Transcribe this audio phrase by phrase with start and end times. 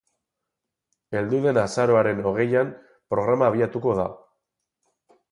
[1.17, 2.71] Heldu den azaroaren hogeian
[3.15, 4.07] programa abiatuko da.